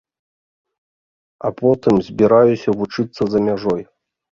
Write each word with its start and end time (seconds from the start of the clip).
А 1.49 1.51
потым 1.59 2.01
збіраюся 2.09 2.69
вучыцца 2.83 3.23
за 3.37 3.45
мяжой. 3.51 3.81